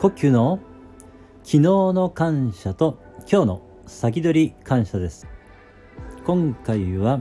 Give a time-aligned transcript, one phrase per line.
[0.00, 0.60] 呼吸の
[1.42, 5.26] 昨日の感謝と今日の先取り感謝です。
[6.24, 7.20] 今回は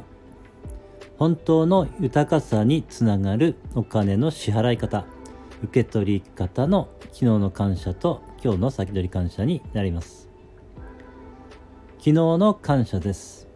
[1.18, 5.08] 本当の豊かさにつながるお金の支払い方
[5.64, 10.30] 受け取り方の昨日の感謝と今日の先取り感謝になります。
[11.98, 13.48] 昨日の感謝です。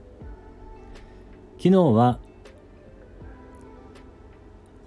[1.57, 2.19] 昨日は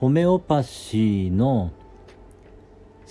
[0.01, 1.71] ホメオパシーの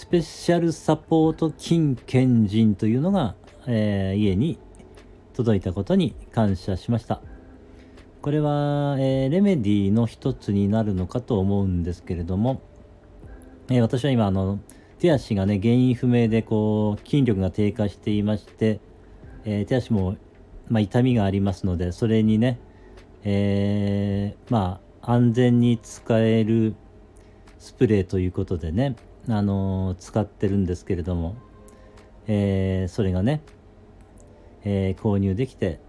[0.03, 3.35] スペシャルサポート金賢人というのが、
[3.67, 4.59] えー、家に
[5.33, 7.21] 届いたことに感謝しました。
[8.21, 12.61] これは、えー、レメディの一つになるのかと思うんですけれども、
[13.69, 14.59] えー、私は今あの
[14.99, 18.81] 手足がね原因不明でこう筋力が低下していまして、
[19.45, 20.17] え手足も、
[20.67, 22.59] まあ、痛みがありますのでそれにね、
[23.23, 26.75] えまあ安全に使える
[27.57, 28.97] スプレーということでね
[29.29, 31.35] あの使ってるんですけれども、
[32.27, 33.41] えー、それがね、
[34.63, 35.79] えー、購入できて、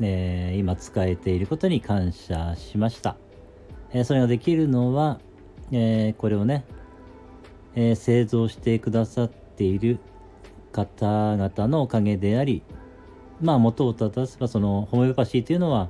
[0.00, 3.16] えー、今使えていることに感謝しました、
[3.92, 5.20] えそれができるのは、
[5.72, 6.64] えこれをね、
[7.74, 9.98] え製造してくださっている
[10.72, 12.62] 方々のおかげであり
[13.40, 15.88] まあ元を正せばそのホメオパシーというのは、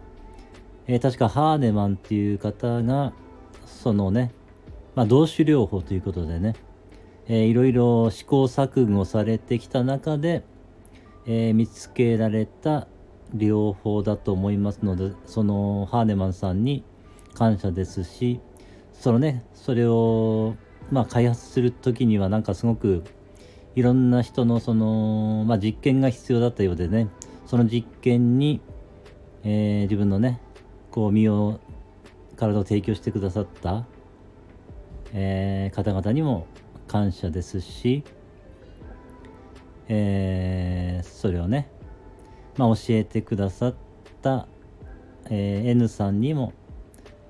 [0.86, 3.12] え確かハーネマンっていう方が
[3.66, 4.32] そのね
[4.94, 6.54] まあ、同種療法ということでね、
[7.32, 10.42] えー、いろいろ試行錯誤されてきた中で、
[11.26, 12.88] えー、見つけられた
[13.36, 16.82] 療法だと思いますのでそのハーネマンさんに
[17.34, 18.40] 感謝ですし
[18.92, 20.56] そのねそれを
[20.90, 23.04] まあ開発する時にはなんかすごく
[23.76, 27.06] いろんな人のその、まあ、実験が必要だったようでね
[27.46, 28.60] その実験に、
[29.44, 30.40] えー、自分のね
[30.90, 31.60] こう身を
[32.34, 33.86] 体を提供してくださった、
[35.12, 36.48] えー、方々にも
[36.90, 38.02] 感謝ですし、
[39.86, 41.70] えー、それをね、
[42.56, 43.74] まあ、教えてくださっ
[44.22, 44.48] た、
[45.26, 46.52] えー、N さんにも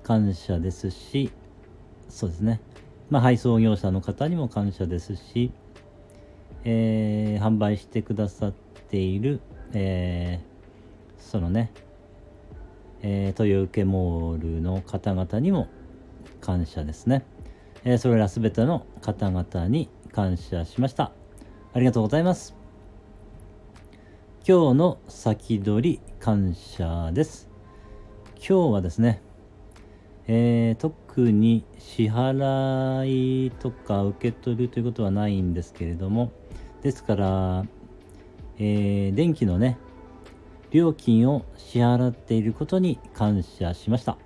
[0.02, 1.30] 感謝ですし
[2.08, 2.62] そうですね、
[3.10, 5.52] まあ、配送業者の方にも感謝ですし、
[6.64, 8.52] えー、販売してくださっ
[8.88, 9.42] ている、
[9.74, 11.70] えー、そのね、
[13.02, 15.68] えー、豊受モールの方々にも
[16.40, 17.26] 感謝ですね。
[17.84, 21.12] えー、それらすべての方々に感謝しました。
[21.72, 22.54] ありがとうございます。
[24.46, 27.48] 今日の先取り感謝です。
[28.36, 29.22] 今日はですね、
[30.26, 36.32] えー、特に支払いとか受け取るということはないんですけれども、
[36.82, 37.64] ですから、
[38.58, 39.78] えー、電気のね、
[40.70, 44.18] 料金を支払っていることに感謝しました。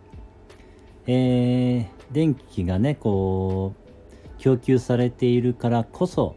[1.07, 6.37] えー、電気がねこう供給されているからこそ、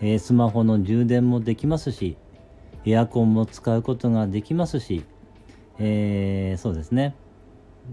[0.00, 2.16] えー、スマホの充電もできますし
[2.84, 5.04] エアコンも使うことができますし、
[5.78, 7.14] えー、そうですね。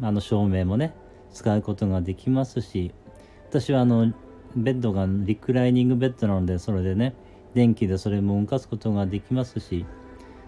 [0.01, 0.93] あの照明もね
[1.33, 2.91] 使うことができますし
[3.49, 4.13] 私はあの
[4.55, 7.15] ベッドがリクライニングベッドなのでそれでね
[7.53, 9.85] 電気でそれも動かすことができますし、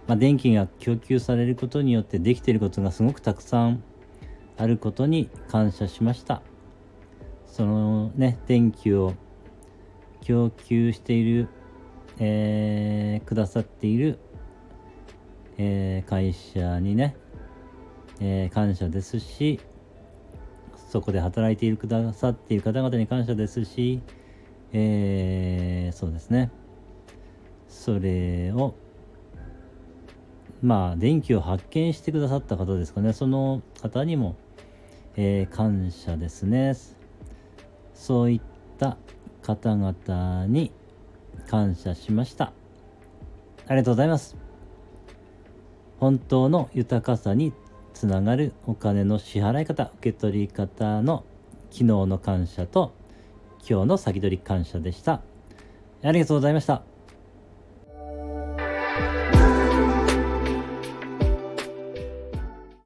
[0.08, 3.84] まあ、電気が供給されることによってできていることがすごくたくさん
[4.57, 6.41] あることに感謝しました。
[7.45, 9.13] そのね電気を
[10.22, 11.47] 供給している、
[12.19, 14.19] えー、くださっている、
[15.57, 17.16] えー、会社にね、
[18.19, 19.59] えー、感謝ですし
[20.91, 24.01] そこで働いているくださっている方々に感謝ですし、
[24.73, 26.51] え、そうですね。
[27.69, 28.75] それを
[30.62, 33.14] まあ電気を発見してくださった方ですかね。
[33.14, 34.36] その方にも
[35.18, 36.74] えー、感謝ですね。
[37.94, 38.42] そういっ
[38.78, 38.98] た
[39.42, 40.72] 方々に
[41.48, 42.54] 感謝しました。
[43.68, 44.38] ありがとうございます。
[46.00, 47.54] 本当の豊かさに
[47.94, 51.24] つながるお金の支払い方受け取り方の
[51.69, 52.94] 昨日の感謝と
[53.69, 55.22] 今日の先取り感謝でした。
[56.04, 56.91] ありがとうございました。